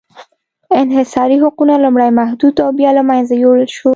انحصاري 0.81 1.35
حقونه 1.43 1.73
لومړی 1.83 2.09
محدود 2.19 2.53
او 2.63 2.69
بیا 2.79 2.89
له 2.97 3.03
منځه 3.09 3.33
یووړل 3.35 3.69
شول. 3.77 3.89